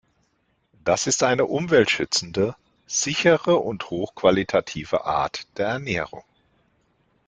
Das 0.83 1.05
ist 1.05 1.21
eine 1.21 1.45
umweltschützende, 1.45 2.55
sichere 2.87 3.57
und 3.57 3.91
hochqualitative 3.91 5.05
Art 5.05 5.45
der 5.59 5.67
Ernährung. 5.67 6.23